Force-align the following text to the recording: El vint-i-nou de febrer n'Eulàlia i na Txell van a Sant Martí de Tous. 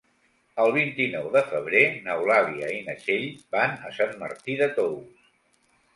El 0.61 0.71
vint-i-nou 0.77 1.27
de 1.35 1.43
febrer 1.51 1.83
n'Eulàlia 2.07 2.71
i 2.79 2.81
na 2.89 2.97
Txell 3.03 3.27
van 3.59 3.77
a 3.91 3.95
Sant 3.99 4.17
Martí 4.25 4.57
de 4.63 4.73
Tous. 4.79 5.33